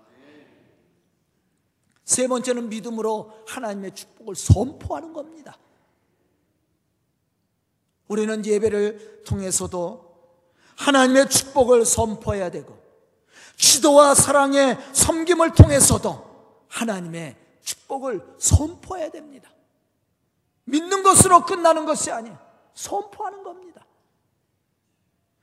세 2.05 2.29
번째는 2.29 2.69
믿음으로 2.69 3.33
하나님의 3.47 3.95
축복을 3.95 4.35
선포하는 4.35 5.13
겁니다. 5.13 5.59
우리는 8.07 8.45
예배를 8.45 9.23
통해서도 9.25 10.09
하나님의 10.77 11.29
축복을 11.29 11.85
선포해야 11.85 12.51
되고 12.51 12.79
기도와 13.57 14.15
사랑의 14.15 14.79
섬김을 14.93 15.53
통해서도 15.55 16.65
하나님의 16.69 17.48
축복을 17.69 18.23
선포해야 18.39 19.11
됩니다. 19.11 19.51
믿는 20.65 21.03
것으로 21.03 21.45
끝나는 21.45 21.85
것이 21.85 22.11
아니에요. 22.11 22.39
선포하는 22.75 23.43
겁니다. 23.43 23.85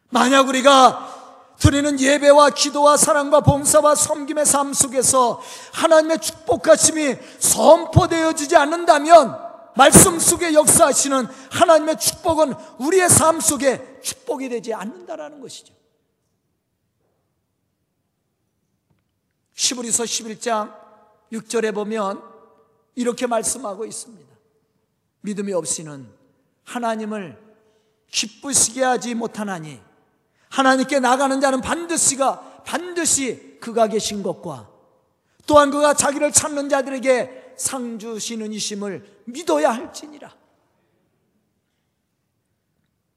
만약 0.10 0.48
우리가 0.48 1.54
드리는 1.60 2.00
예배와 2.00 2.52
기도와 2.52 2.98
사랑과 2.98 3.42
봉사와 3.42 3.96
섬김의 3.96 4.46
삶 4.46 4.74
속에서 4.74 5.42
하나님의 5.74 6.20
축복하심이 6.20 7.16
선포되어지지 7.40 8.56
않는다면 8.56 9.44
말씀 9.76 10.20
속에 10.20 10.54
역사하시는 10.54 11.28
하나님의 11.52 12.00
축복은 12.00 12.54
우리의 12.80 13.10
삶 13.10 13.40
속에 13.40 14.02
축복이 14.02 14.50
되지 14.50 14.74
않는다라는 14.74 15.42
것이죠. 15.42 15.74
시브리서 19.54 20.04
11장 20.04 20.85
6절에 21.36 21.74
보면 21.74 22.22
이렇게 22.96 23.28
말씀하고 23.28 23.86
있습니다. 23.86 24.36
믿음이 25.22 25.54
없이는 25.54 26.08
하나님을 26.64 27.42
기쁘시게 28.10 28.84
하지 28.84 29.16
못하나니 29.16 29.82
하나님께 30.50 31.00
나가는 31.00 31.40
자는 31.42 31.62
반드시가 31.62 32.64
반드시 32.66 33.58
그가 33.60 33.88
계신 33.88 34.24
것과 34.24 34.70
또한 35.46 35.70
그가 35.70 35.94
자기를 35.94 36.32
찾는 36.32 36.70
자들에게 36.70 37.54
상 37.58 38.00
주시는 38.00 38.54
이심을 38.54 39.24
믿어야 39.26 39.72
할지니라. 39.72 40.34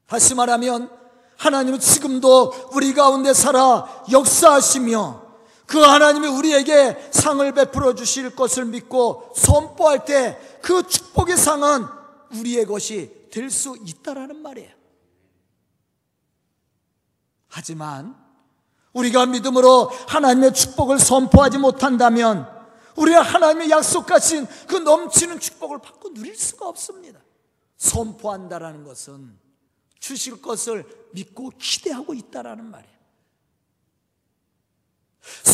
다시 0.07 0.35
말하면 0.35 0.91
하나님은 1.37 1.79
지금도 1.79 2.71
우리 2.73 2.95
가운데 2.95 3.33
살아 3.33 4.05
역사하시며 4.11 5.28
그 5.69 5.79
하나님이 5.79 6.27
우리에게 6.27 7.11
상을 7.13 7.53
베풀어 7.53 7.95
주실 7.95 8.35
것을 8.35 8.65
믿고 8.65 9.33
선포할 9.37 10.05
때 10.05 10.49
그 10.69 10.87
축복의 10.87 11.37
상은 11.37 11.87
우리의 12.31 12.67
것이 12.67 13.29
될 13.31 13.51
수 13.51 13.77
있다라는 13.81 14.43
말이에요. 14.43 14.71
하지만 17.49 18.17
우리가 18.93 19.27
믿음으로 19.27 19.91
하나님의 20.09 20.53
축복을 20.53 20.99
선포하지 20.99 21.59
못한다면 21.59 22.47
우리가 22.97 23.23
하나님의 23.23 23.71
약속하신 23.71 24.47
그 24.67 24.77
넘치는 24.77 25.41
축복을 25.41 25.79
받고 25.79 26.15
누릴 26.15 26.37
수가 26.37 26.69
없습니다. 26.69 27.21
선포한다라는 27.77 28.85
것은 28.85 29.39
주실 30.01 30.43
것을 30.43 30.85
믿고 31.13 31.53
기대하고 31.59 32.13
있다라는 32.13 32.65
말이에요. 32.65 32.98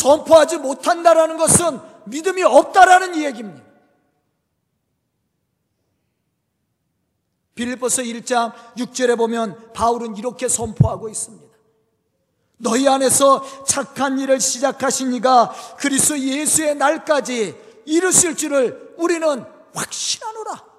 선포하지 0.05 0.59
못한다라는 0.59 1.39
것은 1.39 1.81
믿음이 2.05 2.43
없다라는 2.43 3.15
이야기입니다. 3.15 3.65
빌립보서 7.55 8.03
1장 8.03 8.53
6절에 8.77 9.17
보면 9.17 9.73
바울은 9.73 10.17
이렇게 10.17 10.49
선포하고 10.49 11.09
있습니다. 11.09 11.45
너희 12.59 12.87
안에서 12.87 13.65
착한 13.65 14.19
일을 14.19 14.41
시작하신 14.41 15.15
이가 15.15 15.55
그리스도 15.79 16.19
예수의 16.19 16.75
날까지 16.75 17.83
이루실 17.87 18.37
줄을 18.37 18.95
우리는 18.99 19.45
확신하노라. 19.73 20.74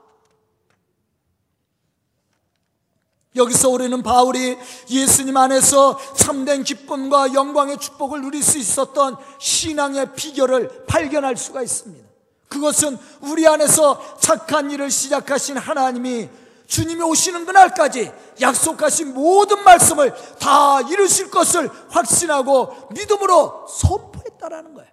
여기서 3.35 3.69
우리는 3.69 4.01
바울이 4.01 4.57
예수님 4.89 5.35
안에서 5.35 5.97
참된 6.15 6.63
기쁨과 6.63 7.33
영광의 7.33 7.77
축복을 7.77 8.21
누릴 8.21 8.41
수 8.41 8.57
있었던 8.57 9.17
신앙의 9.39 10.13
비결을 10.13 10.85
발견할 10.85 11.35
수가 11.35 11.61
있습니다. 11.61 12.05
그것은 12.47 12.97
우리 13.21 13.45
안에서 13.47 14.17
착한 14.17 14.71
일을 14.71 14.89
시작하신 14.89 15.57
하나님이 15.57 16.29
주님이 16.67 17.01
오시는 17.03 17.45
그날까지 17.45 18.11
약속하신 18.41 19.13
모든 19.13 19.63
말씀을 19.63 20.13
다 20.39 20.81
이루실 20.81 21.29
것을 21.29 21.69
확신하고 21.89 22.89
믿음으로 22.91 23.67
선포했다라는 23.67 24.73
거예요. 24.73 24.89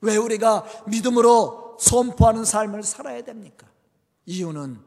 왜 0.00 0.16
우리가 0.16 0.64
믿음으로 0.86 1.76
선포하는 1.78 2.44
삶을 2.44 2.82
살아야 2.82 3.22
됩니까? 3.22 3.71
이유는 4.26 4.80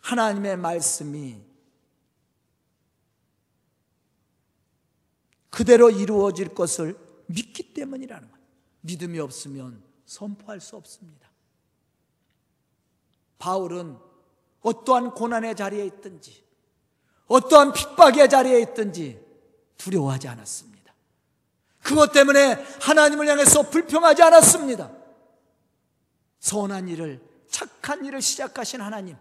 하나님의 0.00 0.56
말씀이 0.56 1.40
그대로 5.50 5.90
이루어질 5.90 6.54
것을 6.54 6.96
믿기 7.26 7.74
때문이라는 7.74 8.30
거예요. 8.30 8.46
믿음이 8.82 9.18
없으면 9.18 9.82
선포할 10.06 10.60
수 10.60 10.76
없습니다. 10.76 11.30
바울은 13.38 13.98
어떠한 14.62 15.14
고난의 15.14 15.56
자리에 15.56 15.84
있든지 15.86 16.44
어떠한 17.26 17.72
핍박의 17.72 18.28
자리에 18.28 18.60
있든지 18.62 19.24
두려워하지 19.76 20.28
않았습니다. 20.28 20.92
그것 21.82 22.12
때문에 22.12 22.54
하나님을 22.80 23.26
향해서 23.28 23.70
불평하지 23.70 24.22
않았습니다. 24.22 24.90
선한 26.40 26.88
일을 26.88 27.29
착한 27.50 28.04
일을 28.04 28.22
시작하신 28.22 28.80
하나님 28.80 29.16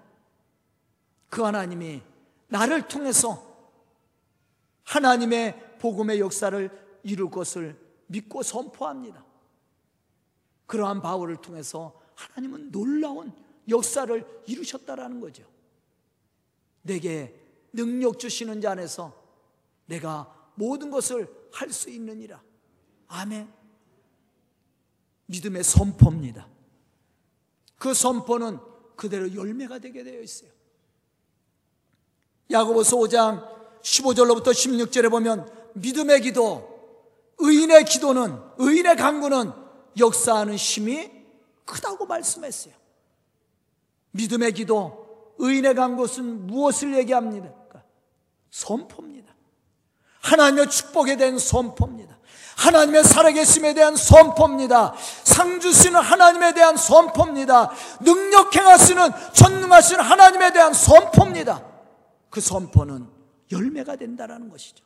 그 1.30 1.42
하나님이 1.42 2.02
나를 2.48 2.88
통해서 2.88 3.46
하나님의 4.84 5.78
복음의 5.80 6.20
역사를 6.20 7.00
이룰 7.04 7.30
것을 7.30 7.78
믿고 8.08 8.42
선포합니다. 8.44 9.24
그러한 10.66 11.02
바울을 11.02 11.38
통해서 11.38 12.00
하나님은 12.16 12.72
놀라운 12.72 13.34
역사를 13.68 14.44
이루셨다라는 14.48 15.20
거죠. 15.20 15.44
내게 16.82 17.36
능력 17.72 18.18
주시는 18.18 18.62
자 18.62 18.72
안에서 18.72 19.14
내가 19.86 20.52
모든 20.56 20.90
것을 20.90 21.28
할 21.52 21.72
수 21.72 21.90
있느니라. 21.90 22.42
아멘. 23.08 23.52
믿음의 25.28 25.64
선포입니다. 25.64 26.48
그 27.80 27.94
선포는 27.96 28.60
그대로 28.96 29.34
열매가 29.34 29.80
되게 29.80 30.04
되어 30.04 30.22
있어요. 30.22 30.52
야고보서 32.52 32.98
5장 32.98 33.82
15절로부터 33.82 34.48
16절에 34.48 35.10
보면 35.10 35.50
믿음의 35.74 36.22
기도, 36.22 36.68
의인의 37.40 37.86
기도는 37.86 38.38
의인의 38.58 38.98
강구는 38.98 39.54
역사하는 39.98 40.56
힘이 40.56 41.10
크다고 41.66 42.06
말씀했어요. 42.06 42.74
믿음의 44.12 44.54
기도, 44.54 45.36
의인의 45.38 45.74
간 45.76 45.96
곳은 45.96 46.48
무엇을 46.48 46.98
얘기합니까? 46.98 47.84
선포입니다. 48.52 49.34
하나님의 50.22 50.70
축복에 50.70 51.16
대한 51.16 51.40
선포입니다. 51.40 52.19
하나님의 52.60 53.06
살아계심에 53.06 53.74
대한 53.74 53.96
선포입니다. 53.96 54.94
상 55.24 55.62
주시는 55.62 56.00
하나님에 56.00 56.54
대한 56.54 56.76
선포입니다. 56.76 57.72
능력 58.02 58.54
행하시는 58.54 59.10
전능하신 59.34 60.00
하나님에 60.02 60.52
대한 60.52 60.74
선포입니다. 60.74 61.66
그 62.30 62.42
선포는 62.42 63.08
열매가 63.50 63.96
된다는 63.96 64.50
것이죠. 64.50 64.84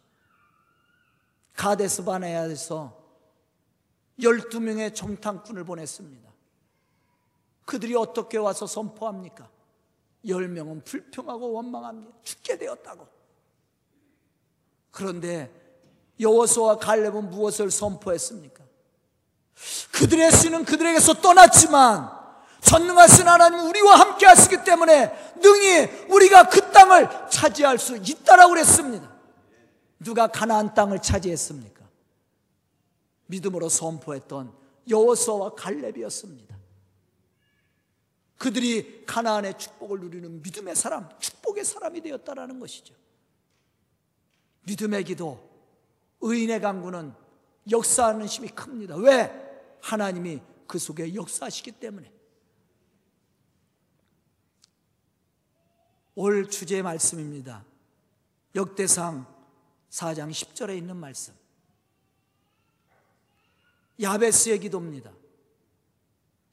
가데스 1.56 2.04
바네아에서 2.04 3.02
12명의 4.20 4.94
정탐꾼을 4.94 5.64
보냈습니다. 5.64 6.30
그들이 7.66 7.96
어떻게 7.96 8.38
와서 8.38 8.68
선포합니까? 8.68 9.50
열 10.28 10.48
명은 10.48 10.84
불평하고 10.84 11.54
원망합니다. 11.54 12.16
죽게 12.22 12.58
되었다고. 12.60 13.08
그런데 14.92 15.63
여호수와 16.20 16.78
갈렙은 16.78 17.32
무엇을 17.32 17.72
선포했습니까? 17.72 18.64
그들의 19.92 20.32
신은 20.32 20.66
그들에게서 20.66 21.16
떠났지만 21.16 22.10
전능하신 22.62 23.28
하나님 23.28 23.60
우리와 23.68 24.00
함께 24.00 24.26
하시기 24.26 24.64
때문에 24.64 25.12
능히 25.42 26.06
우리가 26.10 26.50
그 26.50 26.72
땅을 26.72 27.30
차지할 27.30 27.78
수 27.78 27.98
있다라고 27.98 28.54
그랬습니다. 28.54 29.12
누가 30.00 30.28
가나안 30.28 30.74
땅을 30.74 31.02
차지했습니까? 31.02 31.84
믿음으로 33.28 33.70
선포했던 33.70 34.54
여호수아와 34.90 35.56
갈렙이었습니다. 35.56 36.54
그들이 38.38 39.06
가나안의 39.06 39.58
축복을 39.58 40.02
누리는 40.02 40.42
믿음의 40.42 40.76
사람, 40.76 41.08
축복의 41.20 41.64
사람이 41.64 42.02
되었다라는 42.02 42.60
것이죠. 42.60 42.94
믿음의 44.64 45.06
기도, 45.06 45.53
의인의 46.24 46.62
강구는 46.62 47.14
역사하는 47.70 48.26
힘이 48.26 48.48
큽니다. 48.50 48.96
왜? 48.96 49.78
하나님이 49.82 50.42
그 50.68 50.80
속에 50.80 51.14
역사하시기 51.14 51.74
때문에. 51.74 52.12
올 56.16 56.50
주제의 56.50 56.82
말씀입니다. 56.82 57.66
역대상 58.56 59.26
4장 59.90 60.32
10절에 60.32 60.78
있는 60.78 60.96
말씀. 60.96 61.34
야베스의 64.02 64.60
기도입니다. 64.60 65.12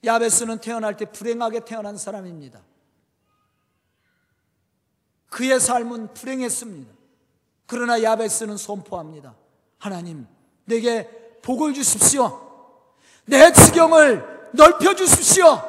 야베스는 0.04 0.60
태어날 0.60 0.96
때 0.96 1.04
불행하게 1.04 1.64
태어난 1.64 1.96
사람입니다. 1.96 2.60
그의 5.28 5.60
삶은 5.60 6.14
불행했습니다. 6.14 6.92
그러나 7.66 8.02
야베스는 8.02 8.56
선포합니다. 8.56 9.36
하나님, 9.80 10.28
내게 10.66 11.08
복을 11.42 11.74
주십시오. 11.74 12.48
내 13.24 13.52
지경을 13.52 14.50
넓혀 14.54 14.94
주십시오. 14.94 15.60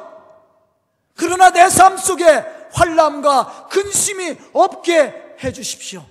그러나 1.16 1.50
내 1.50 1.68
삶 1.68 1.96
속에 1.98 2.24
환람과 2.72 3.68
근심이 3.68 4.36
없게 4.52 5.36
해 5.42 5.52
주십시오. 5.52 6.06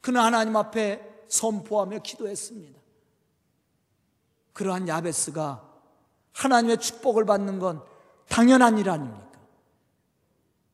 그는 0.00 0.20
하나님 0.20 0.56
앞에 0.56 1.00
선포하며 1.28 2.00
기도했습니다. 2.00 2.80
그러한 4.52 4.88
야베스가 4.88 5.62
하나님의 6.32 6.78
축복을 6.78 7.24
받는 7.24 7.58
건 7.58 7.82
당연한 8.28 8.78
일 8.78 8.90
아닙니까? 8.90 9.30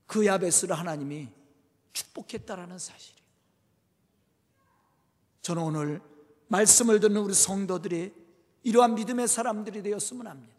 그 0.07 0.25
야베스를 0.27 0.77
하나님이 0.79 1.29
축복했다라는 1.93 2.79
사실이에요. 2.79 3.18
저는 5.49 5.63
오늘 5.63 6.03
말씀을 6.49 7.01
듣는 7.01 7.23
우리 7.23 7.33
성도들이 7.33 8.13
이러한 8.65 8.97
믿음의 8.97 9.27
사람들이 9.29 9.83
되었으면 9.83 10.27
합니다. 10.27 10.55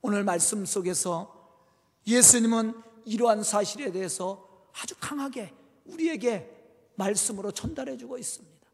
오늘 0.00 0.24
말씀 0.24 0.66
속에서 0.66 1.62
예수님은 2.04 2.82
이러한 3.04 3.44
사실에 3.44 3.92
대해서 3.92 4.66
아주 4.72 4.96
강하게 4.98 5.54
우리에게 5.84 6.50
말씀으로 6.96 7.52
전달해 7.52 7.96
주고 7.96 8.18
있습니다. 8.18 8.66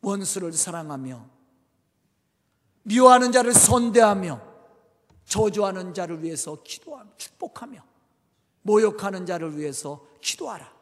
원수를 0.00 0.54
사랑하며 0.54 1.30
미워하는 2.82 3.30
자를 3.30 3.54
선대하며 3.54 4.40
저주하는 5.24 5.94
자를 5.94 6.24
위해서 6.24 6.60
기도하며 6.64 7.12
축복하며 7.16 7.80
모욕하는 8.62 9.24
자를 9.24 9.56
위해서 9.56 10.04
기도하라. 10.20 10.79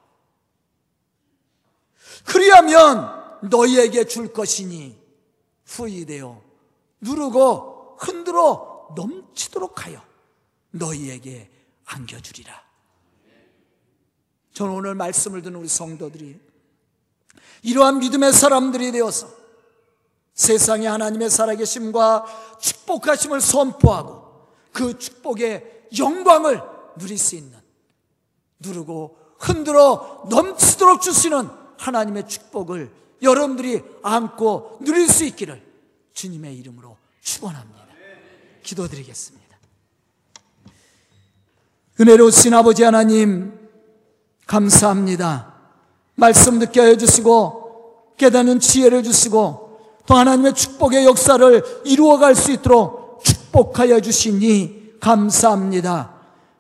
그리하면 2.25 3.19
너희에게 3.43 4.05
줄 4.07 4.33
것이니 4.33 4.99
후이되어 5.67 6.41
누르고 7.01 7.97
흔들어 7.99 8.89
넘치도록 8.97 9.87
하여 9.87 10.03
너희에게 10.71 11.51
안겨주리라. 11.87 12.69
저는 14.53 14.75
오늘 14.75 14.95
말씀을 14.95 15.43
듣는 15.43 15.61
우리 15.61 15.69
성도들이 15.69 16.41
이러한 17.63 17.99
믿음의 18.01 18.33
사람들이 18.33 18.93
되어서 18.93 19.29
세상에 20.35 20.87
하나님의 20.87 21.31
살아계심과 21.31 22.57
축복하심을 22.61 23.41
선포하고 23.41 24.49
그 24.73 24.99
축복의 24.99 25.87
영광을 25.99 26.63
누릴 26.97 27.19
수 27.19 27.37
있는 27.37 27.59
누르고 28.61 29.17
흔들어 29.39 30.25
넘치도록 30.29 31.01
주시는 31.01 31.49
하나님의 31.79 32.29
축복을 32.29 32.91
여러분들이 33.23 33.83
안고 34.03 34.79
누릴 34.83 35.09
수 35.09 35.25
있기를 35.25 35.63
주님의 36.13 36.57
이름으로 36.59 36.97
축원합니다. 37.23 37.79
기도드리겠습니다. 38.63 39.49
은혜로우신 42.01 42.55
아버지 42.55 42.83
하나님 42.85 43.59
감사합니다. 44.47 45.55
말씀 46.15 46.59
듣게 46.59 46.83
해 46.83 46.97
주시고 46.97 48.15
깨닫는 48.17 48.61
지혜를 48.61 49.03
주시고 49.03 49.69
또 50.07 50.15
하나님의 50.15 50.55
축복의 50.55 51.05
역사를 51.05 51.83
이루어갈 51.85 52.35
수 52.35 52.51
있도록 52.53 53.23
축복하여 53.23 54.01
주시니 54.01 54.95
감사합니다. 55.01 56.15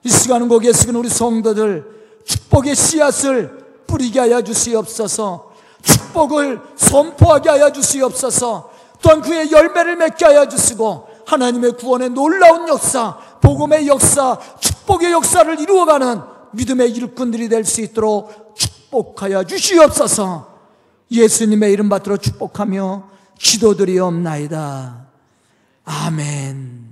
이 0.05 0.09
시간은 0.09 0.49
거기에 0.49 0.73
쓰는 0.73 0.97
우리 0.97 1.09
성도들 1.09 1.99
축복의 2.25 2.77
씨앗을 2.77 3.58
뿌리게 3.89 4.21
하여 4.21 4.43
주시옵소서 4.43 5.53
축복을 5.83 6.61
선포하게 6.77 7.49
하여 7.49 7.73
주시옵소서 7.73 8.71
또한 9.03 9.21
그의 9.21 9.51
열매를 9.51 9.97
맺게 9.97 10.25
하여 10.25 10.49
주시고 10.49 11.09
하나님의 11.27 11.73
구원의 11.73 12.11
놀라운 12.11 12.69
역사, 12.69 13.17
복음의 13.41 13.87
역사, 13.87 14.39
축복의 14.61 15.13
역사를 15.13 15.61
이루어가는 15.61 16.21
믿음의 16.53 16.91
일꾼들이 16.93 17.49
될 17.49 17.65
수 17.65 17.81
있도록 17.83 18.55
축복하여 18.57 19.45
주시옵소서 19.45 20.49
예수님의 21.11 21.73
이름 21.73 21.89
받들어 21.89 22.17
축복하며 22.17 23.09
기도드리옵나이다. 23.39 25.07
아멘. 25.85 26.88